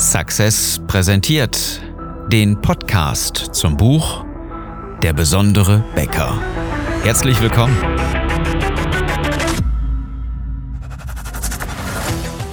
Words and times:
Success 0.00 0.80
präsentiert 0.86 1.82
den 2.32 2.58
Podcast 2.62 3.50
zum 3.52 3.76
Buch 3.76 4.24
Der 5.02 5.12
besondere 5.12 5.84
Bäcker. 5.94 6.40
Herzlich 7.02 7.38
willkommen. 7.42 7.76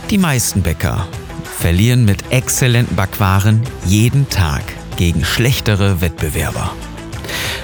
Die 0.10 0.18
meisten 0.18 0.62
Bäcker 0.62 1.08
verlieren 1.46 2.04
mit 2.04 2.34
exzellenten 2.34 2.98
Backwaren 2.98 3.62
jeden 3.86 4.28
Tag 4.28 4.64
gegen 4.98 5.24
schlechtere 5.24 6.02
Wettbewerber. 6.02 6.74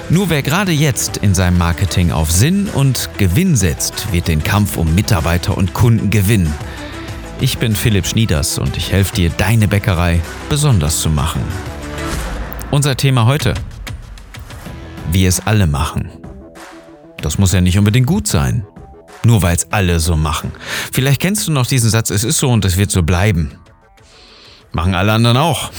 Nur 0.08 0.30
wer 0.30 0.40
gerade 0.40 0.72
jetzt 0.72 1.18
in 1.18 1.34
seinem 1.34 1.58
Marketing 1.58 2.10
auf 2.10 2.32
Sinn 2.32 2.68
und 2.68 3.10
Gewinn 3.18 3.54
setzt, 3.54 4.10
wird 4.14 4.28
den 4.28 4.42
Kampf 4.42 4.78
um 4.78 4.94
Mitarbeiter 4.94 5.58
und 5.58 5.74
Kunden 5.74 6.08
gewinnen. 6.08 6.54
Ich 7.40 7.58
bin 7.58 7.74
Philipp 7.74 8.06
Schnieders 8.06 8.58
und 8.58 8.76
ich 8.76 8.92
helfe 8.92 9.14
dir, 9.14 9.30
deine 9.30 9.68
Bäckerei 9.68 10.20
besonders 10.48 11.00
zu 11.00 11.10
machen. 11.10 11.42
Unser 12.70 12.96
Thema 12.96 13.26
heute. 13.26 13.54
Wie 15.12 15.26
es 15.26 15.46
alle 15.46 15.66
machen. 15.66 16.10
Das 17.20 17.38
muss 17.38 17.52
ja 17.52 17.60
nicht 17.60 17.78
unbedingt 17.78 18.06
gut 18.06 18.28
sein. 18.28 18.66
Nur 19.24 19.42
weil 19.42 19.56
es 19.56 19.72
alle 19.72 20.00
so 20.00 20.16
machen. 20.16 20.52
Vielleicht 20.92 21.20
kennst 21.20 21.46
du 21.46 21.52
noch 21.52 21.66
diesen 21.66 21.90
Satz, 21.90 22.10
es 22.10 22.24
ist 22.24 22.38
so 22.38 22.50
und 22.50 22.64
es 22.64 22.76
wird 22.76 22.90
so 22.90 23.02
bleiben. 23.02 23.52
Machen 24.72 24.94
alle 24.94 25.12
anderen 25.12 25.36
auch. 25.36 25.70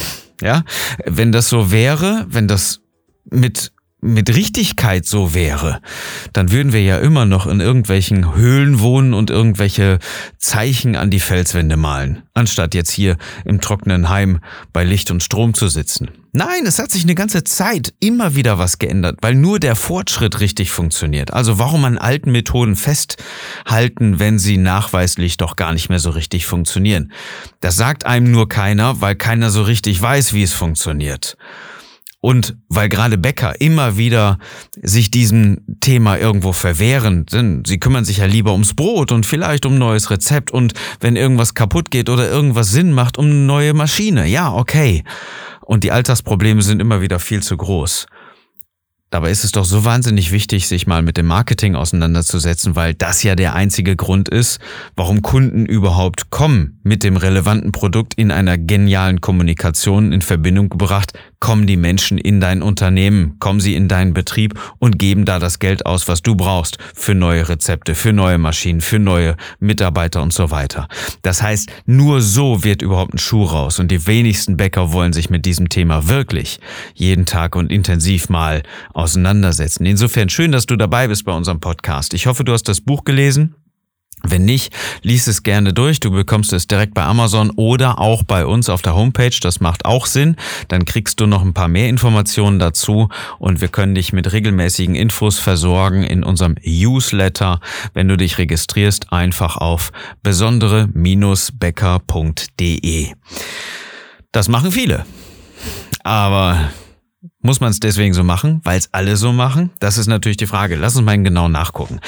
Ja? 0.42 0.64
Wenn 1.06 1.32
das 1.32 1.48
so 1.48 1.72
wäre, 1.72 2.26
wenn 2.28 2.48
das 2.48 2.82
mit 3.30 3.72
mit 4.06 4.36
Richtigkeit 4.36 5.06
so 5.06 5.34
wäre, 5.34 5.82
dann 6.34 6.52
würden 6.52 6.74
wir 6.74 6.84
ja 6.84 7.00
immer 7.00 7.26
noch 7.26 7.48
in 7.48 7.60
irgendwelchen 7.60 8.36
Höhlen 8.36 8.80
wohnen 8.80 9.14
und 9.14 9.30
irgendwelche 9.30 10.00
Zeichen 10.38 10.96
an 10.96 11.10
die 11.10 11.20
Felswände 11.20 11.76
malen, 11.76 12.24
anstatt 12.34 12.76
jetzt 12.76 12.92
hier 12.92 13.18
im 13.44 13.62
trockenen 13.62 14.10
Heim 14.10 14.40
bei 14.72 14.84
Licht 14.84 15.12
und 15.12 15.24
Strom 15.24 15.54
zu 15.54 15.68
sitzen. 15.68 16.10
Nein, 16.38 16.66
es 16.66 16.80
hat 16.80 16.92
sich 16.92 17.04
eine 17.04 17.16
ganze 17.16 17.46
Zeit 17.46 17.94
immer 18.02 18.36
wieder 18.36 18.60
was 18.60 18.78
geändert, 18.78 19.20
weil 19.22 19.36
nur 19.36 19.58
der 19.58 19.78
Fortschritt 19.78 20.42
richtig 20.42 20.70
funktioniert. 20.70 21.34
Also 21.34 21.60
warum 21.60 21.86
an 21.86 21.98
alten 21.98 22.32
Methoden 22.32 22.76
festhalten, 22.76 24.20
wenn 24.20 24.38
sie 24.38 24.58
nachweislich 24.58 25.38
doch 25.38 25.56
gar 25.56 25.72
nicht 25.72 25.88
mehr 25.88 26.00
so 26.00 26.10
richtig 26.10 26.46
funktionieren? 26.46 27.14
Das 27.62 27.78
sagt 27.78 28.06
einem 28.06 28.32
nur 28.32 28.50
keiner, 28.50 29.00
weil 29.00 29.16
keiner 29.16 29.50
so 29.50 29.64
richtig 29.64 30.02
weiß, 30.02 30.34
wie 30.34 30.44
es 30.44 30.52
funktioniert. 30.52 31.38
Und 32.26 32.58
weil 32.70 32.90
gerade 32.90 33.20
Bäcker 33.20 33.62
immer 33.62 33.98
wieder 33.98 34.40
sich 34.82 35.12
diesem 35.12 35.60
Thema 35.80 36.18
irgendwo 36.18 36.54
verwehren, 36.54 37.28
denn 37.28 37.62
sie 37.68 37.78
kümmern 37.78 38.04
sich 38.04 38.18
ja 38.18 38.26
lieber 38.26 38.52
ums 38.54 38.74
Brot 38.74 39.12
und 39.12 39.28
vielleicht 39.28 39.64
um 39.68 39.78
neues 39.78 40.10
Rezept 40.10 40.50
und 40.50 40.74
wenn 41.00 41.18
irgendwas 41.18 41.54
kaputt 41.54 41.92
geht 41.92 42.10
oder 42.10 42.28
irgendwas 42.28 42.72
Sinn 42.72 42.94
macht, 42.94 43.20
um 43.20 43.26
eine 43.26 43.36
neue 43.36 43.76
Maschine. 43.76 44.26
Ja, 44.26 44.52
okay. 44.52 45.04
Und 45.62 45.84
die 45.84 45.92
Alltagsprobleme 45.92 46.64
sind 46.64 46.82
immer 46.82 47.00
wieder 47.00 47.20
viel 47.20 47.44
zu 47.44 47.58
groß. 47.58 48.08
Dabei 49.16 49.32
ist 49.32 49.46
es 49.46 49.52
doch 49.52 49.64
so 49.64 49.86
wahnsinnig 49.86 50.34
wichtig, 50.34 50.68
sich 50.68 50.88
mal 50.88 51.02
mit 51.02 51.16
dem 51.16 51.28
Marketing 51.28 51.76
auseinanderzusetzen, 51.76 52.76
weil 52.76 52.94
das 52.96 53.24
ja 53.24 53.36
der 53.36 53.56
einzige 53.56 53.96
Grund 53.96 54.28
ist, 54.28 54.60
warum 54.98 55.22
Kunden 55.22 55.66
überhaupt 55.66 56.32
kommen. 56.32 56.82
Mit 56.84 57.02
dem 57.04 57.16
relevanten 57.16 57.72
Produkt 57.72 58.16
in 58.16 58.30
einer 58.30 58.58
genialen 58.58 59.22
Kommunikation 59.22 60.12
in 60.12 60.22
Verbindung 60.22 60.68
gebracht, 60.68 61.14
kommen 61.40 61.68
die 61.68 61.78
Menschen 61.78 62.18
in 62.18 62.40
dein 62.40 62.62
Unternehmen, 62.62 63.38
kommen 63.40 63.60
sie 63.60 63.76
in 63.76 63.88
deinen 63.88 64.14
Betrieb 64.14 64.60
und 64.80 65.00
geben 65.00 65.26
da 65.26 65.40
das 65.40 65.60
Geld 65.60 65.86
aus, 65.86 66.08
was 66.08 66.22
du 66.22 66.36
brauchst 66.36 66.78
für 66.94 67.16
neue 67.16 67.48
Rezepte, 67.50 67.96
für 67.96 68.14
neue 68.14 68.38
Maschinen, 68.38 68.82
für 68.82 69.00
neue 69.00 69.36
Mitarbeiter 69.60 70.22
und 70.22 70.34
so 70.34 70.52
weiter. 70.52 70.88
Das 71.22 71.42
heißt, 71.42 71.72
nur 71.86 72.22
so 72.22 72.64
wird 72.64 72.82
überhaupt 72.82 73.14
ein 73.14 73.20
Schuh 73.20 73.44
raus 73.44 73.80
und 73.80 73.92
die 73.92 74.08
wenigsten 74.08 74.58
Bäcker 74.58 74.92
wollen 74.92 75.14
sich 75.14 75.30
mit 75.30 75.46
diesem 75.46 75.70
Thema 75.70 76.08
wirklich 76.08 76.60
jeden 76.94 77.26
Tag 77.26 77.56
und 77.56 77.72
intensiv 77.72 78.30
mal 78.30 78.64
auseinandersetzen. 78.94 79.86
Insofern 79.86 80.30
schön, 80.30 80.52
dass 80.52 80.66
du 80.66 80.76
dabei 80.76 81.08
bist 81.08 81.26
bei 81.26 81.34
unserem 81.34 81.60
Podcast. 81.60 82.14
Ich 82.14 82.28
hoffe, 82.28 82.44
du 82.44 82.54
hast 82.54 82.68
das 82.68 82.82
Buch 82.82 83.04
gelesen. 83.04 83.56
Wenn 84.32 84.46
nicht, 84.46 84.74
lies 85.02 85.28
es 85.28 85.44
gerne 85.44 85.74
durch. 85.74 86.00
Du 86.00 86.12
bekommst 86.12 86.54
es 86.54 86.68
direkt 86.68 86.94
bei 86.94 87.04
Amazon 87.04 87.50
oder 87.52 88.00
auch 88.00 88.24
bei 88.24 88.46
uns 88.46 88.70
auf 88.70 88.82
der 88.82 88.96
Homepage. 88.96 89.36
Das 89.42 89.60
macht 89.60 89.86
auch 89.86 90.06
Sinn. 90.06 90.36
Dann 90.68 90.86
kriegst 90.86 91.20
du 91.20 91.26
noch 91.26 91.42
ein 91.42 91.54
paar 91.54 91.68
mehr 91.68 91.90
Informationen 91.90 92.60
dazu 92.60 93.10
und 93.40 93.62
wir 93.62 93.68
können 93.68 93.96
dich 93.96 94.14
mit 94.14 94.32
regelmäßigen 94.32 94.96
Infos 94.96 95.40
versorgen 95.40 96.04
in 96.04 96.24
unserem 96.24 96.56
Newsletter. 96.64 97.60
Wenn 97.94 98.08
du 98.08 98.18
dich 98.18 98.38
registrierst, 98.38 99.12
einfach 99.12 99.58
auf 99.58 99.92
besondere-becker.de. 100.24 103.12
Das 104.32 104.48
machen 104.48 104.72
viele. 104.72 105.06
Aber 106.04 106.70
muss 107.42 107.60
man 107.60 107.72
es 107.72 107.80
deswegen 107.80 108.14
so 108.14 108.24
machen, 108.24 108.62
weil 108.64 108.78
es 108.78 108.94
alle 108.94 109.18
so 109.18 109.32
machen? 109.32 109.72
Das 109.80 109.98
ist 109.98 110.08
natürlich 110.08 110.38
die 110.38 110.48
Frage. 110.48 110.76
Lass 110.76 110.96
uns 110.96 111.06
mal 111.06 111.22
genau 111.22 111.48
nachgucken. 111.48 112.00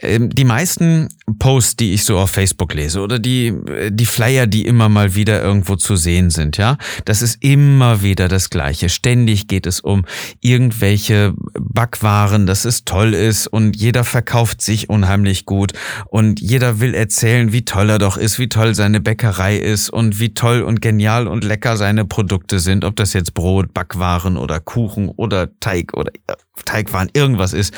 Ähm, 0.00 0.30
die 0.30 0.44
meisten 0.44 1.08
Posts, 1.40 1.76
die 1.76 1.94
ich 1.94 2.04
so 2.04 2.18
auf 2.18 2.30
Facebook 2.30 2.72
lese 2.74 3.00
oder 3.00 3.18
die, 3.18 3.48
äh, 3.48 3.90
die 3.90 4.06
Flyer, 4.06 4.46
die 4.46 4.64
immer 4.64 4.88
mal 4.88 5.16
wieder 5.16 5.42
irgendwo 5.42 5.74
zu 5.74 5.96
sehen 5.96 6.30
sind, 6.30 6.56
ja, 6.56 6.78
das 7.04 7.20
ist 7.20 7.42
immer 7.42 8.00
wieder 8.02 8.28
das 8.28 8.48
Gleiche. 8.48 8.90
Ständig 8.90 9.48
geht 9.48 9.66
es 9.66 9.80
um 9.80 10.04
irgendwelche 10.40 11.34
Backwaren, 11.58 12.46
dass 12.46 12.64
es 12.64 12.84
toll 12.84 13.12
ist 13.12 13.48
und 13.48 13.76
jeder 13.76 14.04
verkauft 14.04 14.62
sich 14.62 14.88
unheimlich 14.88 15.46
gut 15.46 15.72
und 16.06 16.40
jeder 16.40 16.78
will 16.78 16.94
erzählen, 16.94 17.52
wie 17.52 17.64
toll 17.64 17.90
er 17.90 17.98
doch 17.98 18.16
ist, 18.16 18.38
wie 18.38 18.48
toll 18.48 18.76
seine 18.76 19.00
Bäckerei 19.00 19.56
ist 19.56 19.90
und 19.90 20.20
wie 20.20 20.32
toll 20.32 20.62
und 20.62 20.80
genial 20.80 21.26
und 21.26 21.42
lecker 21.42 21.76
seine 21.76 22.04
Produkte 22.04 22.60
sind, 22.60 22.84
ob 22.84 22.94
das 22.94 23.14
jetzt 23.14 23.34
Brot, 23.34 23.74
Backwaren 23.74 24.36
oder 24.36 24.60
Kuchen 24.60 25.08
oder 25.08 25.48
Teig 25.58 25.94
oder 25.94 26.12
äh, 26.28 26.34
Teigwaren 26.64 27.10
irgendwas 27.14 27.52
ist. 27.52 27.74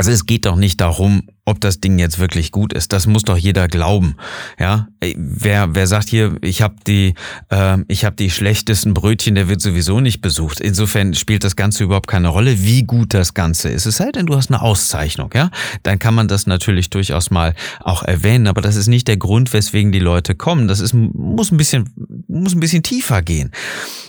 Also 0.00 0.12
es 0.12 0.24
geht 0.24 0.46
doch 0.46 0.56
nicht 0.56 0.80
darum, 0.80 1.24
ob 1.44 1.60
das 1.60 1.78
Ding 1.78 1.98
jetzt 1.98 2.18
wirklich 2.18 2.52
gut 2.52 2.72
ist. 2.72 2.94
Das 2.94 3.06
muss 3.06 3.22
doch 3.22 3.36
jeder 3.36 3.68
glauben. 3.68 4.16
Ja, 4.58 4.88
wer 5.14 5.74
wer 5.74 5.86
sagt 5.86 6.08
hier, 6.08 6.38
ich 6.40 6.62
habe 6.62 6.76
die 6.86 7.12
äh, 7.50 7.76
ich 7.86 8.06
habe 8.06 8.16
die 8.16 8.30
schlechtesten 8.30 8.94
Brötchen, 8.94 9.34
der 9.34 9.50
wird 9.50 9.60
sowieso 9.60 10.00
nicht 10.00 10.22
besucht. 10.22 10.58
Insofern 10.58 11.12
spielt 11.12 11.44
das 11.44 11.54
Ganze 11.54 11.84
überhaupt 11.84 12.06
keine 12.06 12.28
Rolle, 12.28 12.62
wie 12.62 12.84
gut 12.84 13.12
das 13.12 13.34
Ganze 13.34 13.68
ist. 13.68 13.84
Es 13.84 13.98
sei 13.98 14.10
denn, 14.10 14.24
du 14.24 14.36
hast 14.36 14.50
eine 14.50 14.62
Auszeichnung, 14.62 15.32
ja, 15.34 15.50
dann 15.82 15.98
kann 15.98 16.14
man 16.14 16.28
das 16.28 16.46
natürlich 16.46 16.88
durchaus 16.88 17.30
mal 17.30 17.54
auch 17.80 18.02
erwähnen. 18.02 18.46
Aber 18.46 18.62
das 18.62 18.76
ist 18.76 18.86
nicht 18.86 19.06
der 19.06 19.18
Grund, 19.18 19.52
weswegen 19.52 19.92
die 19.92 19.98
Leute 19.98 20.34
kommen. 20.34 20.66
Das 20.66 20.80
ist 20.80 20.94
muss 20.94 21.52
ein 21.52 21.58
bisschen 21.58 21.90
muss 22.26 22.54
ein 22.54 22.60
bisschen 22.60 22.82
tiefer 22.82 23.20
gehen. 23.20 23.52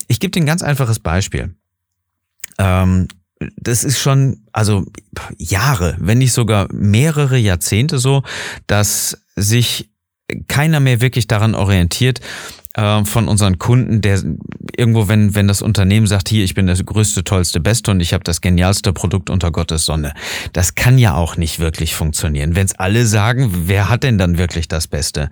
Ich 0.08 0.22
gebe 0.22 0.32
dir 0.32 0.42
ein 0.42 0.46
ganz 0.46 0.62
einfaches 0.62 1.00
Beispiel. 1.00 1.54
Ähm, 2.60 3.10
das 3.58 3.84
ist 3.84 4.00
schon, 4.00 4.46
also 4.52 4.86
Jahre, 5.38 5.98
wenn 6.00 6.20
nicht 6.20 6.34
sogar 6.34 6.68
mehrere 6.72 7.38
Jahrzehnte 7.38 8.00
so, 8.00 8.24
dass 8.68 9.18
sich 9.36 9.90
keiner 10.48 10.80
mehr 10.80 11.02
wirklich 11.02 11.28
daran 11.28 11.56
orientiert, 11.56 12.22
äh, 12.74 13.04
von 13.04 13.28
unseren 13.28 13.60
Kunden, 13.60 14.02
der 14.02 14.22
irgendwo, 14.78 15.08
wenn, 15.08 15.36
wenn 15.36 15.48
das 15.48 15.62
Unternehmen 15.62 16.08
sagt, 16.08 16.30
hier, 16.30 16.44
ich 16.44 16.54
bin 16.54 16.68
das 16.68 16.86
größte, 16.86 17.24
tollste, 17.24 17.60
beste 17.60 17.92
und 17.92 18.00
ich 18.00 18.14
habe 18.14 18.24
das 18.24 18.40
genialste 18.40 18.94
Produkt 18.94 19.30
unter 19.30 19.52
Gottes 19.52 19.86
Sonne. 19.86 20.14
Das 20.54 20.76
kann 20.76 20.98
ja 20.98 21.16
auch 21.16 21.36
nicht 21.36 21.60
wirklich 21.60 21.96
funktionieren. 21.96 22.56
Wenn 22.56 22.66
es 22.66 22.76
alle 22.76 23.06
sagen, 23.06 23.52
wer 23.66 23.90
hat 23.90 24.04
denn 24.04 24.18
dann 24.18 24.38
wirklich 24.38 24.70
das 24.70 24.88
Beste? 24.88 25.30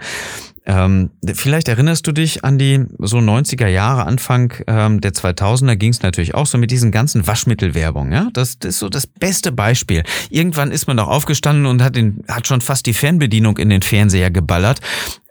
Ähm, 0.66 1.12
vielleicht 1.34 1.68
erinnerst 1.68 2.06
du 2.08 2.12
dich 2.12 2.44
an 2.44 2.58
die 2.58 2.86
so 3.00 3.18
90er 3.18 3.68
Jahre, 3.68 4.06
Anfang 4.06 4.54
ähm, 4.68 5.02
der 5.02 5.14
2000er 5.14 5.76
ging 5.76 5.92
es 5.92 6.02
natürlich 6.02 6.36
auch 6.36 6.46
so 6.46 6.58
mit 6.58 6.72
diesen 6.72 6.92
ganzen 6.92 7.26
Waschmittelwerbung. 7.28 8.12
Ja, 8.12 8.30
das, 8.34 8.60
das 8.60 8.76
ist 8.76 8.80
so 8.80 8.90
das 8.90 9.08
beste 9.08 9.52
Beispiel. 9.52 10.04
Irgendwann 10.30 10.72
ist 10.72 10.88
man 10.88 10.98
doch 10.98 11.08
aufgestanden 11.08 11.66
und 11.66 11.82
hat, 11.82 11.96
den, 11.96 12.24
hat 12.28 12.48
schon 12.48 12.62
fast 12.62 12.86
die 12.86 12.94
Fernbedienung 12.94 13.58
in 13.58 13.70
den 13.70 13.82
Fernseher 13.82 14.32
geballert, 14.32 14.80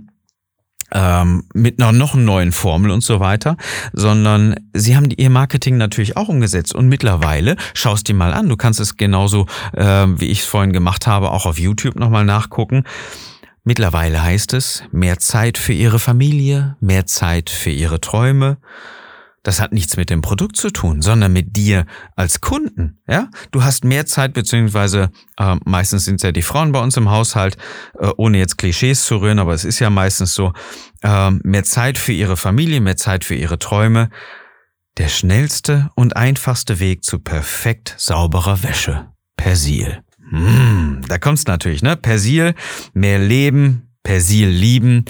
ähm, 0.93 1.43
mit 1.53 1.81
einer 1.81 1.91
noch 1.91 2.13
neuen 2.15 2.51
Formel 2.51 2.91
und 2.91 3.03
so 3.03 3.19
weiter, 3.19 3.57
sondern 3.93 4.55
sie 4.73 4.95
haben 4.95 5.09
ihr 5.09 5.29
Marketing 5.29 5.77
natürlich 5.77 6.15
auch 6.15 6.29
umgesetzt 6.29 6.75
und 6.75 6.87
mittlerweile 6.87 7.55
schaust 7.73 8.07
dir 8.07 8.13
mal 8.13 8.33
an, 8.33 8.47
du 8.47 8.55
kannst 8.55 8.79
es 8.79 8.95
genauso, 8.95 9.47
äh, 9.73 10.05
wie 10.07 10.27
ich 10.27 10.41
es 10.41 10.45
vorhin 10.45 10.73
gemacht 10.73 11.07
habe, 11.07 11.31
auch 11.31 11.45
auf 11.45 11.59
YouTube 11.59 11.95
nochmal 11.95 12.25
nachgucken. 12.25 12.83
Mittlerweile 13.63 14.21
heißt 14.21 14.53
es 14.53 14.83
mehr 14.91 15.19
Zeit 15.19 15.57
für 15.57 15.73
ihre 15.73 15.99
Familie, 15.99 16.75
mehr 16.81 17.05
Zeit 17.05 17.49
für 17.49 17.69
ihre 17.69 18.01
Träume. 18.01 18.57
Das 19.41 19.59
hat 19.59 19.73
nichts 19.73 19.97
mit 19.97 20.09
dem 20.09 20.21
Produkt 20.21 20.55
zu 20.55 20.69
tun, 20.69 21.01
sondern 21.01 21.31
mit 21.33 21.55
dir 21.55 21.85
als 22.15 22.39
Kunden. 22.41 23.01
Ja, 23.07 23.29
du 23.51 23.63
hast 23.63 23.83
mehr 23.83 24.05
Zeit 24.05 24.33
beziehungsweise 24.33 25.11
äh, 25.37 25.55
meistens 25.65 26.05
sind 26.05 26.15
es 26.15 26.23
ja 26.23 26.31
die 26.31 26.41
Frauen 26.41 26.71
bei 26.71 26.81
uns 26.81 26.95
im 26.95 27.09
Haushalt, 27.09 27.57
äh, 27.99 28.09
ohne 28.17 28.37
jetzt 28.37 28.57
Klischees 28.57 29.03
zu 29.03 29.17
rühren, 29.17 29.39
aber 29.39 29.53
es 29.53 29.65
ist 29.65 29.79
ja 29.79 29.89
meistens 29.89 30.33
so 30.33 30.53
äh, 31.01 31.31
mehr 31.31 31.63
Zeit 31.63 31.97
für 31.97 32.13
ihre 32.13 32.37
Familie, 32.37 32.79
mehr 32.79 32.97
Zeit 32.97 33.25
für 33.25 33.35
ihre 33.35 33.59
Träume. 33.59 34.09
Der 34.97 35.09
schnellste 35.09 35.89
und 35.95 36.15
einfachste 36.15 36.79
Weg 36.79 37.03
zu 37.03 37.19
perfekt 37.19 37.95
sauberer 37.97 38.63
Wäsche. 38.63 39.09
Persil. 39.35 40.02
Mmh, 40.33 41.01
da 41.07 41.19
kommt's 41.19 41.45
natürlich, 41.45 41.83
ne? 41.83 41.95
Persil, 41.95 42.55
mehr 42.93 43.19
Leben, 43.19 43.89
Persil 44.01 44.49
lieben. 44.49 45.05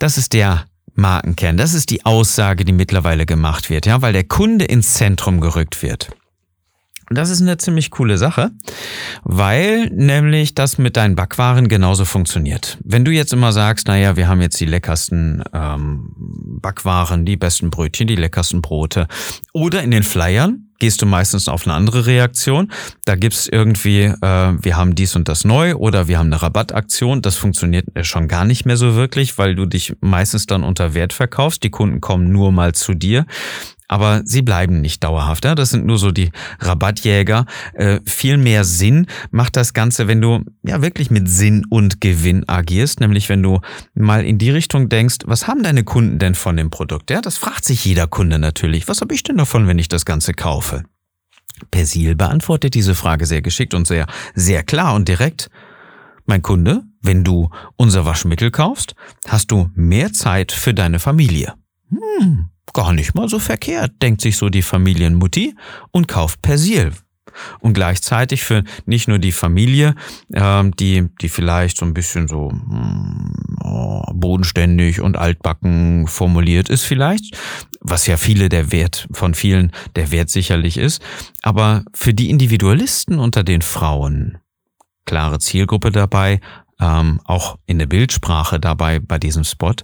Das 0.00 0.18
ist 0.18 0.32
der 0.32 0.66
Markenkern. 0.94 1.56
Das 1.56 1.72
ist 1.72 1.90
die 1.90 2.04
Aussage, 2.04 2.64
die 2.64 2.72
mittlerweile 2.72 3.26
gemacht 3.26 3.70
wird, 3.70 3.86
ja, 3.86 4.02
weil 4.02 4.12
der 4.12 4.24
Kunde 4.24 4.64
ins 4.64 4.94
Zentrum 4.94 5.40
gerückt 5.40 5.82
wird. 5.82 6.10
Das 7.10 7.30
ist 7.30 7.42
eine 7.42 7.58
ziemlich 7.58 7.90
coole 7.90 8.18
Sache, 8.18 8.50
weil 9.22 9.86
nämlich 9.90 10.54
das 10.54 10.78
mit 10.78 10.96
deinen 10.96 11.14
Backwaren 11.14 11.68
genauso 11.68 12.04
funktioniert. 12.04 12.78
Wenn 12.82 13.04
du 13.04 13.12
jetzt 13.12 13.32
immer 13.32 13.52
sagst, 13.52 13.86
naja, 13.86 14.16
wir 14.16 14.26
haben 14.26 14.40
jetzt 14.40 14.58
die 14.58 14.66
leckersten 14.66 15.44
ähm, 15.52 16.12
Backwaren, 16.60 17.24
die 17.24 17.36
besten 17.36 17.70
Brötchen, 17.70 18.08
die 18.08 18.16
leckersten 18.16 18.62
Brote 18.62 19.06
oder 19.52 19.82
in 19.82 19.90
den 19.90 20.02
Flyern, 20.02 20.63
gehst 20.78 21.02
du 21.02 21.06
meistens 21.06 21.48
auf 21.48 21.66
eine 21.66 21.74
andere 21.74 22.06
Reaktion. 22.06 22.72
Da 23.04 23.16
gibt's 23.16 23.48
irgendwie, 23.48 24.02
äh, 24.02 24.18
wir 24.20 24.76
haben 24.76 24.94
dies 24.94 25.16
und 25.16 25.28
das 25.28 25.44
neu 25.44 25.74
oder 25.74 26.08
wir 26.08 26.18
haben 26.18 26.26
eine 26.26 26.42
Rabattaktion. 26.42 27.22
Das 27.22 27.36
funktioniert 27.36 27.86
schon 28.02 28.28
gar 28.28 28.44
nicht 28.44 28.66
mehr 28.66 28.76
so 28.76 28.94
wirklich, 28.94 29.38
weil 29.38 29.54
du 29.54 29.66
dich 29.66 29.94
meistens 30.00 30.46
dann 30.46 30.64
unter 30.64 30.94
Wert 30.94 31.12
verkaufst. 31.12 31.62
Die 31.62 31.70
Kunden 31.70 32.00
kommen 32.00 32.30
nur 32.32 32.52
mal 32.52 32.74
zu 32.74 32.94
dir 32.94 33.26
aber 33.88 34.22
sie 34.24 34.42
bleiben 34.42 34.80
nicht 34.80 35.04
dauerhaft. 35.04 35.44
Ja? 35.44 35.54
Das 35.54 35.70
sind 35.70 35.86
nur 35.86 35.98
so 35.98 36.10
die 36.10 36.30
Rabattjäger. 36.60 37.46
Äh, 37.74 38.00
viel 38.04 38.36
mehr 38.36 38.64
Sinn 38.64 39.06
macht 39.30 39.56
das 39.56 39.72
Ganze, 39.74 40.08
wenn 40.08 40.20
du 40.20 40.44
ja 40.62 40.82
wirklich 40.82 41.10
mit 41.10 41.28
Sinn 41.28 41.64
und 41.68 42.00
Gewinn 42.00 42.48
agierst, 42.48 43.00
nämlich 43.00 43.28
wenn 43.28 43.42
du 43.42 43.60
mal 43.94 44.24
in 44.24 44.38
die 44.38 44.50
Richtung 44.50 44.88
denkst, 44.88 45.18
was 45.26 45.46
haben 45.46 45.62
deine 45.62 45.84
Kunden 45.84 46.18
denn 46.18 46.34
von 46.34 46.56
dem 46.56 46.70
Produkt? 46.70 47.10
Ja, 47.10 47.20
das 47.20 47.36
fragt 47.36 47.64
sich 47.64 47.84
jeder 47.84 48.06
Kunde 48.06 48.38
natürlich. 48.38 48.88
Was 48.88 49.00
habe 49.00 49.14
ich 49.14 49.22
denn 49.22 49.36
davon, 49.36 49.66
wenn 49.66 49.78
ich 49.78 49.88
das 49.88 50.04
Ganze 50.04 50.32
kaufe? 50.32 50.84
Persil 51.70 52.14
beantwortet 52.14 52.74
diese 52.74 52.94
Frage 52.94 53.26
sehr 53.26 53.42
geschickt 53.42 53.74
und 53.74 53.86
sehr, 53.86 54.06
sehr 54.34 54.62
klar 54.62 54.94
und 54.94 55.08
direkt. 55.08 55.50
Mein 56.26 56.42
Kunde, 56.42 56.84
wenn 57.02 57.22
du 57.22 57.50
unser 57.76 58.06
Waschmittel 58.06 58.50
kaufst, 58.50 58.94
hast 59.28 59.50
du 59.50 59.70
mehr 59.74 60.12
Zeit 60.12 60.52
für 60.52 60.72
deine 60.72 60.98
Familie. 60.98 61.54
Hm, 61.90 62.46
Gar 62.72 62.92
nicht 62.92 63.14
mal 63.14 63.28
so 63.28 63.38
verkehrt, 63.38 63.92
denkt 64.02 64.20
sich 64.20 64.36
so 64.36 64.48
die 64.48 64.62
Familienmutti 64.62 65.54
und 65.92 66.08
kauft 66.08 66.42
Persil. 66.42 66.92
Und 67.60 67.74
gleichzeitig 67.74 68.44
für 68.44 68.64
nicht 68.86 69.08
nur 69.08 69.18
die 69.18 69.32
Familie, 69.32 69.94
äh, 70.32 70.64
die, 70.78 71.08
die 71.20 71.28
vielleicht 71.28 71.78
so 71.78 71.84
ein 71.84 71.94
bisschen 71.94 72.28
so 72.28 72.50
mm, 72.50 73.58
oh, 73.62 74.02
bodenständig 74.12 75.00
und 75.00 75.16
altbacken 75.16 76.06
formuliert 76.06 76.68
ist 76.68 76.84
vielleicht, 76.84 77.36
was 77.80 78.06
ja 78.06 78.16
viele 78.16 78.48
der 78.48 78.72
Wert 78.72 79.08
von 79.12 79.34
vielen 79.34 79.72
der 79.96 80.10
Wert 80.10 80.30
sicherlich 80.30 80.76
ist, 80.76 81.02
aber 81.42 81.84
für 81.92 82.14
die 82.14 82.30
Individualisten 82.30 83.18
unter 83.18 83.42
den 83.42 83.62
Frauen, 83.62 84.38
klare 85.04 85.38
Zielgruppe 85.38 85.90
dabei, 85.90 86.40
ähm, 86.80 87.20
auch 87.24 87.58
in 87.66 87.78
der 87.78 87.86
Bildsprache 87.86 88.60
dabei 88.60 89.00
bei 89.00 89.18
diesem 89.18 89.44
Spot, 89.44 89.74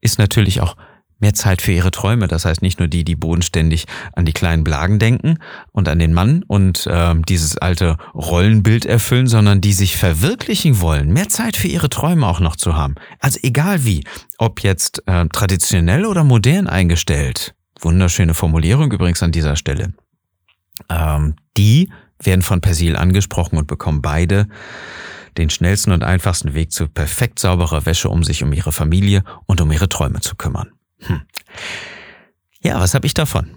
ist 0.00 0.18
natürlich 0.18 0.60
auch 0.60 0.76
mehr 1.18 1.34
Zeit 1.34 1.62
für 1.62 1.72
ihre 1.72 1.90
Träume. 1.90 2.28
Das 2.28 2.44
heißt 2.44 2.62
nicht 2.62 2.78
nur 2.78 2.88
die, 2.88 3.04
die 3.04 3.16
bodenständig 3.16 3.86
an 4.14 4.24
die 4.24 4.32
kleinen 4.32 4.64
Blagen 4.64 4.98
denken 4.98 5.38
und 5.72 5.88
an 5.88 5.98
den 5.98 6.12
Mann 6.12 6.42
und 6.46 6.86
äh, 6.86 7.14
dieses 7.28 7.58
alte 7.58 7.96
Rollenbild 8.14 8.84
erfüllen, 8.84 9.26
sondern 9.26 9.60
die 9.60 9.72
sich 9.72 9.96
verwirklichen 9.96 10.80
wollen, 10.80 11.12
mehr 11.12 11.28
Zeit 11.28 11.56
für 11.56 11.68
ihre 11.68 11.88
Träume 11.88 12.26
auch 12.26 12.40
noch 12.40 12.56
zu 12.56 12.76
haben. 12.76 12.96
Also 13.20 13.38
egal 13.42 13.84
wie, 13.84 14.04
ob 14.38 14.62
jetzt 14.62 15.02
äh, 15.06 15.26
traditionell 15.28 16.06
oder 16.06 16.24
modern 16.24 16.66
eingestellt. 16.66 17.54
Wunderschöne 17.80 18.34
Formulierung 18.34 18.90
übrigens 18.92 19.22
an 19.22 19.32
dieser 19.32 19.56
Stelle. 19.56 19.92
Ähm, 20.88 21.36
die 21.56 21.90
werden 22.22 22.42
von 22.42 22.60
Persil 22.60 22.96
angesprochen 22.96 23.58
und 23.58 23.66
bekommen 23.66 24.02
beide 24.02 24.48
den 25.36 25.50
schnellsten 25.50 25.92
und 25.92 26.02
einfachsten 26.02 26.54
Weg 26.54 26.72
zu 26.72 26.88
perfekt 26.88 27.38
sauberer 27.38 27.84
Wäsche, 27.84 28.08
um 28.08 28.24
sich 28.24 28.42
um 28.42 28.52
ihre 28.52 28.72
Familie 28.72 29.22
und 29.44 29.60
um 29.60 29.70
ihre 29.70 29.88
Träume 29.88 30.20
zu 30.20 30.34
kümmern. 30.34 30.75
Hm. 31.00 31.22
Ja, 32.60 32.80
was 32.80 32.94
habe 32.94 33.06
ich 33.06 33.14
davon? 33.14 33.50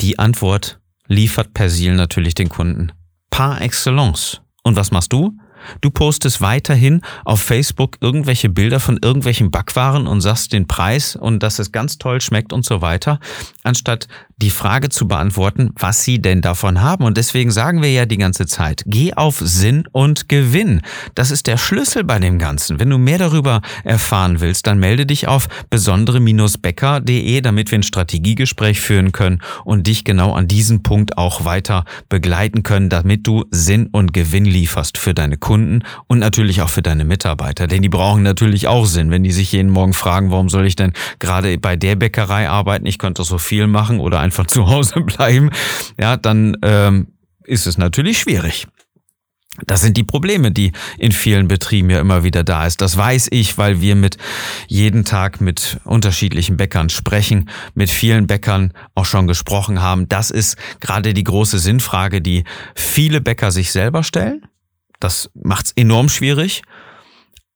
Die 0.00 0.18
Antwort 0.18 0.80
liefert 1.06 1.54
Persil 1.54 1.94
natürlich 1.94 2.34
den 2.34 2.48
Kunden. 2.48 2.92
Par 3.30 3.60
excellence. 3.60 4.40
Und 4.62 4.76
was 4.76 4.90
machst 4.90 5.12
du? 5.12 5.36
Du 5.80 5.90
postest 5.90 6.40
weiterhin 6.40 7.02
auf 7.24 7.42
Facebook 7.42 7.98
irgendwelche 8.00 8.48
Bilder 8.48 8.80
von 8.80 8.98
irgendwelchen 9.02 9.50
Backwaren 9.50 10.06
und 10.06 10.20
sagst 10.20 10.52
den 10.52 10.66
Preis 10.66 11.16
und 11.16 11.42
dass 11.42 11.58
es 11.58 11.72
ganz 11.72 11.98
toll 11.98 12.20
schmeckt 12.20 12.52
und 12.52 12.64
so 12.64 12.80
weiter, 12.80 13.20
anstatt 13.62 14.08
die 14.40 14.50
Frage 14.50 14.88
zu 14.88 15.06
beantworten, 15.06 15.70
was 15.78 16.02
sie 16.04 16.20
denn 16.20 16.40
davon 16.40 16.80
haben. 16.80 17.04
Und 17.04 17.16
deswegen 17.16 17.50
sagen 17.50 17.82
wir 17.82 17.90
ja 17.90 18.06
die 18.06 18.16
ganze 18.16 18.46
Zeit, 18.46 18.82
geh 18.86 19.14
auf 19.14 19.38
Sinn 19.38 19.84
und 19.92 20.28
Gewinn. 20.28 20.82
Das 21.14 21.30
ist 21.30 21.46
der 21.46 21.56
Schlüssel 21.56 22.04
bei 22.04 22.18
dem 22.18 22.38
Ganzen. 22.38 22.80
Wenn 22.80 22.90
du 22.90 22.98
mehr 22.98 23.18
darüber 23.18 23.60
erfahren 23.84 24.40
willst, 24.40 24.66
dann 24.66 24.78
melde 24.78 25.06
dich 25.06 25.28
auf 25.28 25.48
besondere-becker.de, 25.68 27.40
damit 27.40 27.70
wir 27.70 27.78
ein 27.78 27.82
Strategiegespräch 27.82 28.80
führen 28.80 29.12
können 29.12 29.40
und 29.64 29.86
dich 29.86 30.04
genau 30.04 30.32
an 30.32 30.48
diesem 30.48 30.82
Punkt 30.82 31.18
auch 31.18 31.44
weiter 31.44 31.84
begleiten 32.08 32.62
können, 32.62 32.88
damit 32.88 33.26
du 33.26 33.44
Sinn 33.50 33.88
und 33.92 34.12
Gewinn 34.12 34.44
lieferst 34.44 34.98
für 34.98 35.14
deine 35.14 35.36
Kunden 35.36 35.82
und 36.06 36.18
natürlich 36.18 36.62
auch 36.62 36.68
für 36.68 36.82
deine 36.82 37.04
Mitarbeiter. 37.04 37.66
Denn 37.66 37.82
die 37.82 37.88
brauchen 37.88 38.22
natürlich 38.22 38.68
auch 38.68 38.86
Sinn. 38.86 39.10
Wenn 39.10 39.22
die 39.22 39.32
sich 39.32 39.52
jeden 39.52 39.70
Morgen 39.70 39.92
fragen, 39.92 40.30
warum 40.30 40.48
soll 40.48 40.66
ich 40.66 40.76
denn 40.76 40.92
gerade 41.18 41.58
bei 41.58 41.76
der 41.76 41.96
Bäckerei 41.96 42.48
arbeiten? 42.48 42.86
Ich 42.86 42.98
könnte 42.98 43.24
so 43.24 43.38
viel 43.38 43.66
machen 43.66 44.00
oder 44.00 44.20
einfach 44.30 44.46
zu 44.46 44.68
Hause 44.68 45.00
bleiben, 45.00 45.50
ja, 45.98 46.16
dann 46.16 46.56
ähm, 46.62 47.08
ist 47.44 47.66
es 47.66 47.78
natürlich 47.78 48.20
schwierig. 48.20 48.68
Das 49.66 49.80
sind 49.80 49.96
die 49.96 50.04
Probleme, 50.04 50.52
die 50.52 50.70
in 50.96 51.10
vielen 51.10 51.48
Betrieben 51.48 51.90
ja 51.90 52.00
immer 52.00 52.22
wieder 52.22 52.44
da 52.44 52.64
ist. 52.64 52.80
Das 52.80 52.96
weiß 52.96 53.26
ich, 53.32 53.58
weil 53.58 53.80
wir 53.80 53.96
mit 53.96 54.16
jeden 54.68 55.04
Tag 55.04 55.40
mit 55.40 55.80
unterschiedlichen 55.84 56.56
Bäckern 56.56 56.88
sprechen, 56.88 57.50
mit 57.74 57.90
vielen 57.90 58.28
Bäckern 58.28 58.72
auch 58.94 59.04
schon 59.04 59.26
gesprochen 59.26 59.82
haben. 59.82 60.08
Das 60.08 60.30
ist 60.30 60.56
gerade 60.78 61.12
die 61.12 61.24
große 61.24 61.58
Sinnfrage, 61.58 62.22
die 62.22 62.44
viele 62.76 63.20
Bäcker 63.20 63.50
sich 63.50 63.72
selber 63.72 64.04
stellen. 64.04 64.46
Das 65.00 65.28
macht 65.34 65.66
es 65.66 65.72
enorm 65.72 66.08
schwierig. 66.08 66.62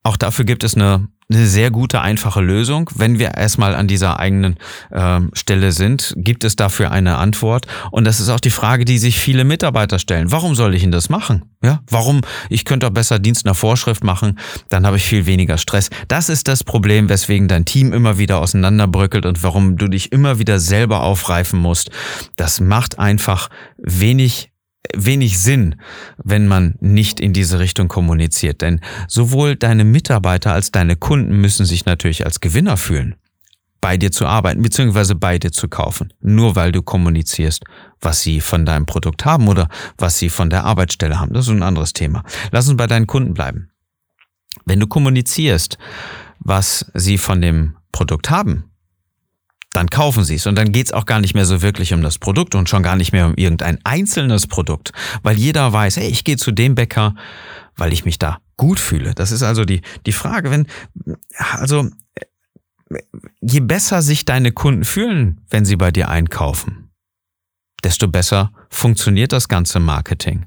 Auch 0.05 0.17
dafür 0.17 0.45
gibt 0.45 0.63
es 0.63 0.75
eine 0.77 1.09
eine 1.31 1.47
sehr 1.47 1.71
gute, 1.71 2.01
einfache 2.01 2.41
Lösung. 2.41 2.91
Wenn 2.95 3.19
wir 3.19 3.35
erstmal 3.35 3.75
an 3.75 3.89
dieser 3.89 4.19
eigenen 4.21 4.57
äh, 4.91 5.21
Stelle 5.33 5.73
sind, 5.73 6.15
gibt 6.17 6.45
es 6.45 6.57
dafür 6.57 6.91
eine 6.91 7.17
Antwort. 7.17 7.67
Und 7.91 8.05
das 8.05 8.21
ist 8.21 8.29
auch 8.29 8.41
die 8.41 8.51
Frage, 8.51 8.85
die 8.85 8.99
sich 8.99 9.19
viele 9.19 9.45
Mitarbeiter 9.45 9.99
stellen. 9.99 10.31
Warum 10.31 10.55
soll 10.55 10.75
ich 10.75 10.83
denn 10.83 10.93
das 10.93 11.09
machen? 11.09 11.45
Ja, 11.63 11.81
warum? 11.89 12.21
Ich 12.51 12.65
könnte 12.65 12.87
doch 12.87 12.93
besser 12.93 13.19
Dienst 13.19 13.47
nach 13.47 13.57
Vorschrift 13.57 14.05
machen, 14.05 14.39
dann 14.69 14.87
habe 14.87 14.99
ich 14.99 15.05
viel 15.05 15.25
weniger 15.25 15.57
Stress. 15.57 15.89
Das 16.09 16.29
ist 16.29 16.47
das 16.47 16.63
Problem, 16.63 17.09
weswegen 17.09 17.49
dein 17.49 17.65
Team 17.65 17.93
immer 17.93 18.19
wieder 18.19 18.39
auseinanderbröckelt 18.39 19.25
und 19.25 19.43
warum 19.43 19.77
du 19.77 19.89
dich 19.89 20.13
immer 20.13 20.39
wieder 20.39 20.61
selber 20.61 21.03
aufreifen 21.03 21.59
musst. 21.59 21.91
Das 22.37 22.61
macht 22.61 22.99
einfach 22.99 23.49
wenig 23.79 24.51
wenig 24.95 25.39
Sinn, 25.39 25.77
wenn 26.23 26.47
man 26.47 26.75
nicht 26.81 27.21
in 27.21 27.33
diese 27.33 27.59
Richtung 27.59 27.89
kommuniziert. 27.89 28.61
Denn 28.63 28.81
sowohl 29.09 29.57
deine 29.57 29.85
Mitarbeiter 29.85 30.53
als 30.53 30.71
deine 30.71 30.97
Kunden 30.97 31.41
müssen 31.41 31.67
sich 31.67 31.87
natürlich 31.87 32.25
als 32.25 32.41
Gewinner 32.41 32.77
fühlen, 32.77 33.17
bei 33.81 33.97
dir 33.97 34.13
zu 34.13 34.27
arbeiten, 34.27 34.63
beziehungsweise 34.63 35.15
bei 35.15 35.39
dir 35.39 35.53
zu 35.53 35.69
kaufen. 35.69 36.13
Nur 36.21 36.57
weil 36.57 36.73
du 36.73 36.83
kommunizierst, 36.83 37.65
was 38.01 38.23
sie 38.23 38.41
von 38.41 38.67
deinem 38.67 38.87
Produkt 38.87 39.25
haben 39.25 39.49
oder 39.49 39.69
was 39.99 40.19
sie 40.19 40.29
von 40.29 40.51
der 40.51 40.65
Arbeitsstelle 40.65 41.19
haben. 41.19 41.33
Das 41.33 41.47
ist 41.47 41.53
ein 41.53 41.63
anderes 41.63 41.93
Thema. 41.93 42.23
Lass 42.51 42.69
uns 42.69 42.77
bei 42.77 42.87
deinen 42.87 43.07
Kunden 43.07 43.35
bleiben. 43.35 43.71
Wenn 44.65 44.81
du 44.81 44.87
kommunizierst, 44.87 45.79
was 46.39 46.91
sie 46.95 47.19
von 47.19 47.41
dem 47.41 47.77
Produkt 47.93 48.31
haben, 48.31 48.71
dann 49.75 49.91
kaufen 49.91 50.25
sie 50.25 50.37
es. 50.37 50.47
Und 50.47 50.57
dann 50.57 50.73
geht's 50.73 50.93
auch 50.93 51.05
gar 51.05 51.21
nicht 51.21 51.35
mehr 51.35 51.45
so 51.45 51.61
wirklich 51.61 51.93
um 51.93 52.03
das 52.03 52.19
Produkt 52.19 52.55
und 52.55 52.69
schon 52.69 52.83
gar 52.83 52.97
nicht 52.97 53.13
mehr 53.13 53.27
um 53.27 53.35
irgendein 53.35 53.79
einzelnes 53.85 54.47
Produkt, 54.47 54.93
weil 55.23 55.37
jeder 55.37 55.73
weiß, 55.73 55.97
hey, 55.97 56.09
ich 56.09 56.25
gehe 56.25 56.37
zu 56.37 56.53
dem 56.53 56.75
Bäcker, 56.75 57.15
weil 57.77 57.93
ich 57.93 58.05
mich 58.05 58.19
da 58.19 58.39
gut 58.57 58.79
fühle. 58.79 59.15
Das 59.15 59.33
ist 59.33 59.43
also 59.43 59.65
die, 59.65 59.83
die 60.07 60.13
Frage, 60.13 60.51
wenn, 60.51 60.67
also, 61.37 61.91
je 63.41 63.61
besser 63.61 64.01
sich 64.01 64.25
deine 64.25 64.53
Kunden 64.53 64.85
fühlen, 64.85 65.41
wenn 65.51 65.65
sie 65.65 65.77
bei 65.77 65.91
dir 65.91 66.09
einkaufen, 66.09 66.91
desto 67.83 68.07
besser 68.07 68.53
funktioniert 68.71 69.33
das 69.33 69.49
ganze 69.49 69.81
Marketing. 69.81 70.47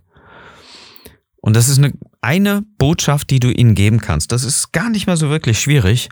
Und 1.41 1.55
das 1.55 1.67
ist 1.67 1.77
eine, 1.77 1.93
eine 2.21 2.63
Botschaft, 2.77 3.29
die 3.29 3.39
du 3.39 3.51
ihnen 3.51 3.75
geben 3.75 3.99
kannst. 3.99 4.31
Das 4.31 4.43
ist 4.43 4.71
gar 4.71 4.89
nicht 4.89 5.07
mehr 5.07 5.17
so 5.17 5.29
wirklich 5.29 5.59
schwierig, 5.59 6.09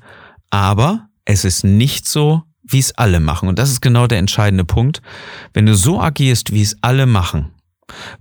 aber 0.49 1.09
es 1.23 1.45
ist 1.45 1.63
nicht 1.63 2.07
so, 2.07 2.43
wie 2.67 2.79
es 2.79 2.97
alle 2.97 3.19
machen. 3.19 3.49
Und 3.49 3.59
das 3.59 3.69
ist 3.69 3.81
genau 3.81 4.07
der 4.07 4.19
entscheidende 4.19 4.65
Punkt. 4.65 5.01
Wenn 5.53 5.65
du 5.65 5.75
so 5.75 5.99
agierst, 5.99 6.51
wie 6.51 6.61
es 6.61 6.77
alle 6.81 7.05
machen, 7.05 7.51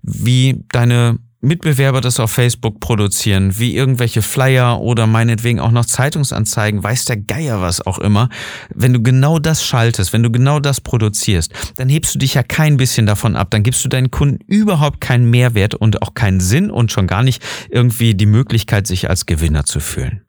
wie 0.03 0.63
deine 0.73 1.19
Mitbewerber 1.45 2.01
das 2.01 2.21
auf 2.21 2.31
Facebook 2.31 2.81
produzieren, 2.81 3.59
wie 3.59 3.77
irgendwelche 3.77 4.23
Flyer 4.23 4.81
oder 4.81 5.07
meinetwegen 5.07 5.61
auch 5.61 5.71
noch 5.71 5.85
Zeitungsanzeigen, 5.85 6.83
weiß 6.83 7.05
der 7.05 7.19
Geier 7.19 7.61
was 7.61 7.87
auch 7.87 7.99
immer. 7.99 8.31
Wenn 8.75 8.95
du 8.95 9.03
genau 9.03 9.39
das 9.39 9.65
schaltest, 9.65 10.13
wenn 10.13 10.23
du 10.23 10.31
genau 10.31 10.59
das 10.59 10.81
produzierst, 10.81 11.53
dann 11.77 11.89
hebst 11.89 12.15
du 12.15 12.19
dich 12.19 12.35
ja 12.35 12.43
kein 12.43 12.77
bisschen 12.77 13.07
davon 13.07 13.37
ab. 13.37 13.51
Dann 13.51 13.63
gibst 13.63 13.85
du 13.85 13.89
deinen 13.89 14.11
Kunden 14.11 14.39
überhaupt 14.47 15.01
keinen 15.01 15.29
Mehrwert 15.31 15.75
und 15.75 16.03
auch 16.03 16.15
keinen 16.15 16.41
Sinn 16.41 16.71
und 16.71 16.91
schon 16.91 17.07
gar 17.07 17.23
nicht 17.23 17.43
irgendwie 17.69 18.15
die 18.15 18.27
Möglichkeit, 18.27 18.87
sich 18.87 19.11
als 19.11 19.27
Gewinner 19.27 19.65
zu 19.65 19.81
fühlen. 19.81 20.24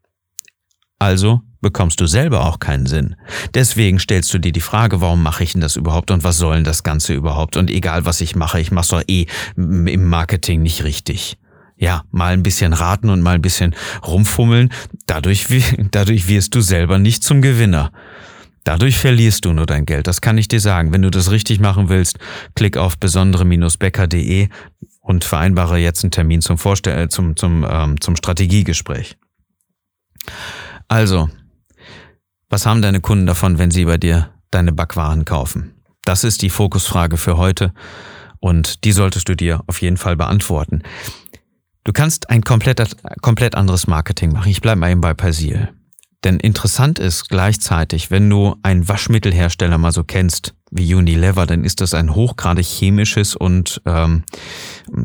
Also 0.99 1.41
bekommst 1.61 1.99
du 1.99 2.05
selber 2.05 2.45
auch 2.45 2.59
keinen 2.59 2.85
Sinn. 2.85 3.15
Deswegen 3.53 3.99
stellst 3.99 4.33
du 4.33 4.37
dir 4.37 4.51
die 4.51 4.61
Frage, 4.61 5.01
warum 5.01 5.23
mache 5.23 5.43
ich 5.43 5.53
denn 5.53 5.61
das 5.61 5.75
überhaupt 5.75 6.11
und 6.11 6.23
was 6.23 6.37
soll 6.37 6.55
denn 6.55 6.63
das 6.63 6.83
Ganze 6.83 7.13
überhaupt? 7.13 7.57
Und 7.57 7.69
egal 7.69 8.05
was 8.05 8.21
ich 8.21 8.35
mache, 8.35 8.59
ich 8.59 8.71
mache 8.71 8.83
es 8.83 8.89
doch 8.89 9.03
eh 9.07 9.25
im 9.55 10.07
Marketing 10.07 10.61
nicht 10.61 10.83
richtig. 10.83 11.37
Ja, 11.77 12.03
mal 12.11 12.33
ein 12.33 12.43
bisschen 12.43 12.71
raten 12.71 13.09
und 13.09 13.21
mal 13.21 13.35
ein 13.35 13.41
bisschen 13.41 13.75
rumfummeln, 14.05 14.71
dadurch, 15.07 15.47
dadurch 15.91 16.27
wirst 16.27 16.55
du 16.55 16.61
selber 16.61 16.99
nicht 16.99 17.23
zum 17.23 17.41
Gewinner. 17.41 17.91
Dadurch 18.63 18.97
verlierst 18.97 19.45
du 19.45 19.53
nur 19.53 19.65
dein 19.65 19.85
Geld, 19.85 20.07
das 20.07 20.21
kann 20.21 20.37
ich 20.37 20.47
dir 20.47 20.59
sagen. 20.59 20.93
Wenn 20.93 21.03
du 21.03 21.11
das 21.11 21.29
richtig 21.31 21.59
machen 21.59 21.89
willst, 21.89 22.17
klick 22.55 22.77
auf 22.77 22.97
besondere-becker.de 22.97 24.49
und 25.01 25.23
vereinbare 25.23 25.77
jetzt 25.77 26.03
einen 26.03 26.11
Termin 26.11 26.41
zum, 26.41 26.57
Vorstell 26.57 27.09
zum, 27.09 27.35
zum, 27.35 27.65
ähm, 27.69 28.01
zum 28.01 28.15
Strategiegespräch. 28.15 29.17
Also, 30.87 31.29
was 32.49 32.65
haben 32.65 32.81
deine 32.81 33.01
Kunden 33.01 33.25
davon, 33.25 33.57
wenn 33.57 33.71
sie 33.71 33.85
bei 33.85 33.97
dir 33.97 34.29
deine 34.51 34.71
Backwaren 34.71 35.25
kaufen? 35.25 35.73
Das 36.03 36.23
ist 36.23 36.41
die 36.41 36.49
Fokusfrage 36.49 37.17
für 37.17 37.37
heute 37.37 37.73
und 38.39 38.83
die 38.83 38.91
solltest 38.91 39.27
du 39.27 39.35
dir 39.35 39.61
auf 39.67 39.81
jeden 39.81 39.97
Fall 39.97 40.15
beantworten. 40.15 40.83
Du 41.83 41.93
kannst 41.93 42.29
ein 42.29 42.43
komplett, 42.43 43.55
anderes 43.55 43.87
Marketing 43.87 44.31
machen. 44.31 44.49
Ich 44.49 44.61
bleibe 44.61 44.79
mal 44.79 44.91
eben 44.91 45.01
bei 45.01 45.13
Persil. 45.13 45.69
Denn 46.23 46.39
interessant 46.39 46.97
ist 46.97 47.29
gleichzeitig, 47.29 48.09
wenn 48.09 48.29
du 48.29 48.55
einen 48.63 48.87
Waschmittelhersteller 48.87 49.77
mal 49.77 49.91
so 49.91 50.03
kennst, 50.03 50.55
wie 50.75 50.93
Unilever, 50.93 51.45
dann 51.45 51.63
ist 51.63 51.81
das 51.81 51.93
ein 51.93 52.13
hochgradig 52.13 52.65
chemisches 52.65 53.35
und 53.35 53.81
ähm, 53.85 54.23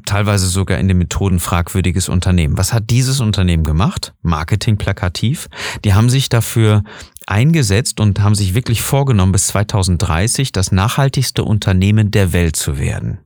teilweise 0.04 0.46
sogar 0.46 0.78
in 0.78 0.88
den 0.88 0.98
Methoden 0.98 1.38
fragwürdiges 1.38 2.08
Unternehmen. 2.08 2.58
Was 2.58 2.72
hat 2.72 2.90
dieses 2.90 3.20
Unternehmen 3.20 3.64
gemacht? 3.64 4.12
Marketing 4.22 4.76
plakativ. 4.76 5.48
Die 5.84 5.94
haben 5.94 6.10
sich 6.10 6.28
dafür 6.28 6.82
eingesetzt 7.26 8.00
und 8.00 8.20
haben 8.20 8.34
sich 8.34 8.54
wirklich 8.54 8.82
vorgenommen, 8.82 9.32
bis 9.32 9.48
2030 9.48 10.52
das 10.52 10.72
nachhaltigste 10.72 11.44
Unternehmen 11.44 12.10
der 12.10 12.32
Welt 12.32 12.56
zu 12.56 12.78
werden 12.78 13.20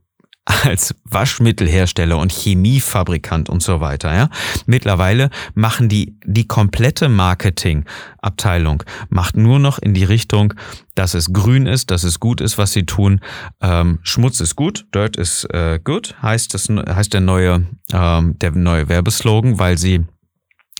als 0.45 0.93
Waschmittelhersteller 1.05 2.17
und 2.17 2.31
Chemiefabrikant 2.31 3.49
und 3.49 3.63
so 3.63 3.79
weiter. 3.79 4.13
Ja? 4.13 4.29
Mittlerweile 4.65 5.29
machen 5.55 5.89
die 5.89 6.17
die 6.23 6.47
komplette 6.47 7.09
Marketingabteilung 7.09 8.83
macht 9.09 9.37
nur 9.37 9.59
noch 9.59 9.79
in 9.79 9.93
die 9.93 10.03
Richtung, 10.03 10.53
dass 10.93 11.13
es 11.13 11.33
grün 11.33 11.65
ist, 11.65 11.91
dass 11.91 12.03
es 12.03 12.19
gut 12.19 12.41
ist, 12.41 12.57
was 12.57 12.73
sie 12.73 12.85
tun. 12.85 13.21
Ähm, 13.61 13.99
Schmutz 14.03 14.39
ist 14.39 14.55
gut, 14.55 14.85
Dirt 14.93 15.17
ist 15.17 15.45
äh, 15.45 15.79
good, 15.83 16.15
heißt 16.21 16.53
das 16.53 16.69
heißt 16.69 17.13
der 17.13 17.21
neue 17.21 17.65
ähm, 17.91 18.37
der 18.39 18.51
neue 18.51 18.87
Werbeslogan, 18.87 19.57
weil 19.57 19.77
sie 19.77 20.05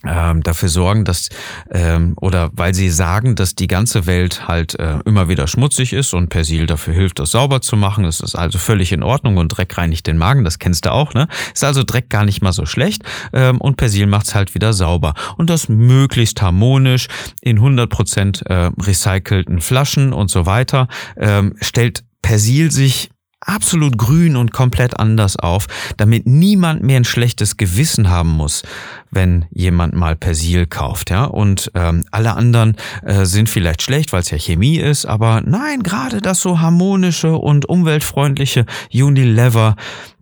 ähm, 0.08 0.44
dafür 0.44 0.70
sorgen, 0.70 1.06
dass 1.06 1.30
ähm, 1.72 2.14
oder 2.22 2.50
weil 2.54 2.74
sie 2.74 2.90
sagen, 2.90 3.36
dass 3.36 3.56
die 3.56 3.68
ganze 3.68 4.06
Welt 4.06 4.48
halt 4.48 4.78
äh, 4.80 5.00
immer 5.06 5.30
wieder 5.30 5.48
schmutzig 5.48 5.94
ist 5.94 6.14
und 6.14 6.30
Persil 6.30 6.66
dafür 6.66 6.94
hilft, 6.94 7.20
das 7.20 7.32
sauber 7.32 7.62
zu 7.62 7.76
machen. 7.76 8.04
Das 8.04 8.20
ist 8.20 8.36
also 8.36 8.58
völlig 8.58 8.92
in 8.92 9.04
Ordnung 9.04 9.38
und 9.38 9.50
Dreck 9.50 9.78
reinigt 9.78 10.08
den 10.08 10.18
Magen, 10.18 10.44
das 10.44 10.60
kennst 10.60 10.86
du 10.86 10.92
auch, 10.92 11.14
ne? 11.14 11.28
Ist 11.54 11.64
also 11.64 11.84
Dreck 11.84 12.10
gar 12.10 12.26
nicht 12.26 12.42
mal 12.42 12.54
so 12.54 12.66
schlecht 12.66 13.04
ähm, 13.34 13.60
und 13.60 13.78
Persil 13.78 14.08
macht's 14.08 14.36
halt 14.36 14.56
wieder 14.56 14.74
sauber 14.74 15.14
und 15.38 15.50
das 15.50 15.70
möglichst 15.70 16.42
harmonisch 16.42 17.08
in 17.42 17.60
100% 17.60 18.46
äh, 18.48 18.72
recycelten 18.82 19.62
Flaschen 19.62 20.14
und 20.14 20.30
so 20.30 20.46
weiter 20.46 20.88
ähm, 21.18 21.56
stellt 21.62 22.04
Persil 22.22 22.72
sich 22.72 23.10
absolut 23.46 23.98
grün 23.98 24.36
und 24.36 24.52
komplett 24.52 25.00
anders 25.00 25.38
auf, 25.38 25.68
damit 25.98 26.26
niemand 26.26 26.84
mehr 26.84 26.98
ein 26.98 27.06
schlechtes 27.06 27.58
Gewissen 27.58 28.10
haben 28.10 28.32
muss, 28.32 28.64
wenn 29.12 29.46
jemand 29.52 29.94
mal 29.94 30.16
Persil 30.16 30.66
kauft, 30.66 31.10
ja. 31.12 31.26
Und 31.26 31.72
ähm, 31.76 32.06
alle 32.12 32.36
anderen 32.36 32.76
äh, 33.04 33.26
sind 33.26 33.50
vielleicht 33.50 33.82
schlecht, 33.82 34.12
weil 34.12 34.22
es 34.22 34.32
ja 34.32 34.38
Chemie 34.38 34.78
ist, 34.78 35.06
aber 35.06 35.42
nein, 35.42 35.84
gerade 35.84 36.22
das 36.22 36.42
so 36.42 36.60
harmonische 36.60 37.36
und 37.36 37.70
umweltfreundliche 37.70 38.66
Unilever, 38.94 39.76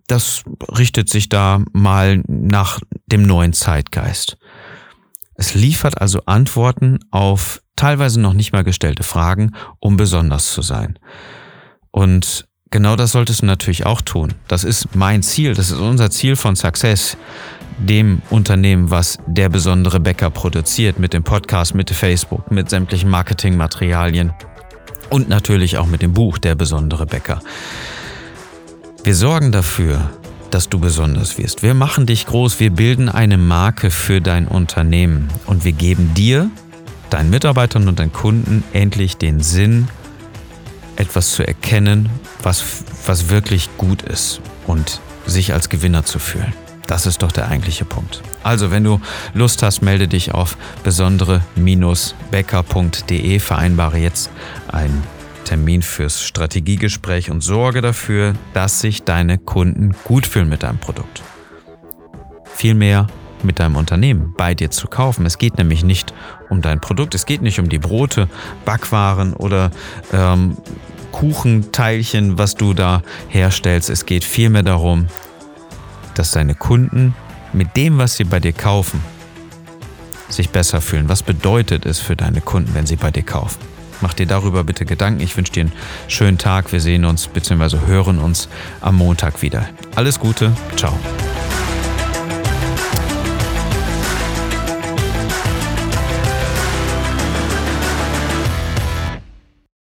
das 0.06 0.42
richtet 0.76 1.08
sich 1.08 1.28
da 1.28 1.62
mal 1.72 2.22
nach 2.26 2.80
dem 3.06 3.22
neuen 3.22 3.52
Zeitgeist. 3.54 4.36
Es 5.34 5.54
liefert 5.54 6.00
also 6.00 6.20
Antworten 6.26 7.00
auf 7.10 7.60
teilweise 7.76 8.20
noch 8.20 8.34
nicht 8.34 8.52
mal 8.52 8.64
gestellte 8.64 9.02
Fragen, 9.02 9.52
um 9.80 9.96
besonders 9.96 10.52
zu 10.52 10.62
sein. 10.62 10.98
Und 11.90 12.46
Genau 12.74 12.96
das 12.96 13.12
solltest 13.12 13.42
du 13.42 13.46
natürlich 13.46 13.86
auch 13.86 14.00
tun. 14.00 14.34
Das 14.48 14.64
ist 14.64 14.96
mein 14.96 15.22
Ziel, 15.22 15.54
das 15.54 15.70
ist 15.70 15.78
unser 15.78 16.10
Ziel 16.10 16.34
von 16.34 16.56
Success, 16.56 17.16
dem 17.78 18.20
Unternehmen, 18.30 18.90
was 18.90 19.16
der 19.28 19.48
besondere 19.48 20.00
Bäcker 20.00 20.28
produziert, 20.28 20.98
mit 20.98 21.12
dem 21.12 21.22
Podcast, 21.22 21.76
mit 21.76 21.88
Facebook, 21.90 22.50
mit 22.50 22.68
sämtlichen 22.68 23.08
Marketingmaterialien 23.08 24.32
und 25.08 25.28
natürlich 25.28 25.78
auch 25.78 25.86
mit 25.86 26.02
dem 26.02 26.14
Buch 26.14 26.38
Der 26.38 26.56
besondere 26.56 27.06
Bäcker. 27.06 27.38
Wir 29.04 29.14
sorgen 29.14 29.52
dafür, 29.52 30.10
dass 30.50 30.68
du 30.68 30.80
besonders 30.80 31.38
wirst. 31.38 31.62
Wir 31.62 31.74
machen 31.74 32.06
dich 32.06 32.26
groß, 32.26 32.58
wir 32.58 32.72
bilden 32.72 33.08
eine 33.08 33.38
Marke 33.38 33.92
für 33.92 34.20
dein 34.20 34.48
Unternehmen 34.48 35.28
und 35.46 35.64
wir 35.64 35.70
geben 35.70 36.12
dir, 36.14 36.50
deinen 37.08 37.30
Mitarbeitern 37.30 37.86
und 37.86 38.00
deinen 38.00 38.12
Kunden 38.12 38.64
endlich 38.72 39.16
den 39.16 39.38
Sinn, 39.38 39.86
etwas 40.96 41.32
zu 41.32 41.46
erkennen, 41.46 42.08
was, 42.42 42.64
was 43.06 43.30
wirklich 43.30 43.68
gut 43.76 44.02
ist 44.02 44.40
und 44.66 45.00
sich 45.26 45.52
als 45.52 45.68
Gewinner 45.68 46.04
zu 46.04 46.18
fühlen. 46.18 46.52
Das 46.86 47.06
ist 47.06 47.22
doch 47.22 47.32
der 47.32 47.48
eigentliche 47.48 47.86
Punkt. 47.86 48.22
Also, 48.42 48.70
wenn 48.70 48.84
du 48.84 49.00
Lust 49.32 49.62
hast, 49.62 49.80
melde 49.80 50.06
dich 50.06 50.34
auf 50.34 50.58
besondere-becker.de, 50.82 53.38
vereinbare 53.38 53.96
jetzt 53.98 54.28
einen 54.70 55.02
Termin 55.44 55.82
fürs 55.82 56.22
Strategiegespräch 56.22 57.30
und 57.30 57.42
sorge 57.42 57.80
dafür, 57.80 58.34
dass 58.52 58.80
sich 58.80 59.04
deine 59.04 59.38
Kunden 59.38 59.94
gut 60.04 60.26
fühlen 60.26 60.48
mit 60.48 60.62
deinem 60.62 60.78
Produkt. 60.78 61.22
Viel 62.54 62.74
mehr 62.74 63.06
mit 63.42 63.60
deinem 63.60 63.76
Unternehmen 63.76 64.34
bei 64.36 64.54
dir 64.54 64.70
zu 64.70 64.88
kaufen. 64.88 65.26
Es 65.26 65.38
geht 65.38 65.58
nämlich 65.58 65.84
nicht 65.84 66.14
um 66.54 66.62
dein 66.62 66.80
Produkt, 66.80 67.14
es 67.14 67.26
geht 67.26 67.42
nicht 67.42 67.58
um 67.58 67.68
die 67.68 67.78
Brote, 67.78 68.28
Backwaren 68.64 69.34
oder 69.34 69.70
ähm, 70.12 70.56
Kuchenteilchen, 71.12 72.38
was 72.38 72.54
du 72.54 72.74
da 72.74 73.02
herstellst. 73.28 73.90
Es 73.90 74.06
geht 74.06 74.24
vielmehr 74.24 74.62
darum, 74.62 75.06
dass 76.14 76.30
deine 76.30 76.54
Kunden 76.54 77.14
mit 77.52 77.76
dem, 77.76 77.98
was 77.98 78.16
sie 78.16 78.24
bei 78.24 78.40
dir 78.40 78.52
kaufen, 78.52 79.00
sich 80.28 80.50
besser 80.50 80.80
fühlen. 80.80 81.08
Was 81.08 81.22
bedeutet 81.22 81.86
es 81.86 82.00
für 82.00 82.16
deine 82.16 82.40
Kunden, 82.40 82.74
wenn 82.74 82.86
sie 82.86 82.96
bei 82.96 83.10
dir 83.10 83.22
kaufen? 83.22 83.60
Mach 84.00 84.14
dir 84.14 84.26
darüber 84.26 84.64
bitte 84.64 84.84
Gedanken. 84.84 85.20
Ich 85.20 85.36
wünsche 85.36 85.52
dir 85.52 85.60
einen 85.62 85.72
schönen 86.08 86.38
Tag. 86.38 86.72
Wir 86.72 86.80
sehen 86.80 87.04
uns 87.04 87.28
bzw. 87.28 87.86
hören 87.86 88.18
uns 88.18 88.48
am 88.80 88.96
Montag 88.96 89.40
wieder. 89.42 89.68
Alles 89.94 90.18
Gute. 90.18 90.52
Ciao. 90.76 90.98